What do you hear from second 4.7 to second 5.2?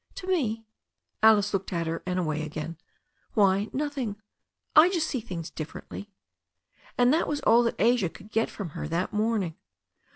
I just see